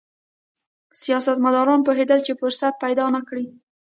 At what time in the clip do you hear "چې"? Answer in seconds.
2.27-2.33